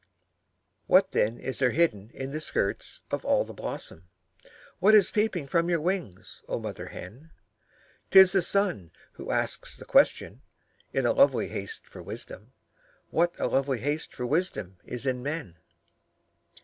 What 0.87 1.11
then 1.11 1.37
is 1.37 1.59
there 1.59 1.69
hidden 1.77 2.09
in 2.15 2.31
the 2.31 2.41
skirts 2.41 3.03
of 3.11 3.23
all 3.23 3.43
the 3.45 3.53
blossom, 3.53 4.09
What 4.79 4.95
is 4.95 5.11
peeping 5.11 5.45
from 5.45 5.69
your 5.69 5.79
wings, 5.79 6.41
oh 6.47 6.59
mother 6.59 6.87
hen? 6.87 7.29
'T 8.09 8.17
is 8.17 8.31
the 8.31 8.41
sun 8.41 8.89
who 9.11 9.29
asks 9.29 9.77
the 9.77 9.85
question, 9.85 10.41
in 10.91 11.05
a 11.05 11.13
lovely 11.13 11.49
haste 11.49 11.85
for 11.85 12.01
wisdom 12.01 12.51
What 13.11 13.39
a 13.39 13.45
lovely 13.45 13.81
haste 13.81 14.15
for 14.15 14.25
wisdom 14.25 14.77
is 14.85 15.05
in 15.05 15.21
men? 15.21 15.57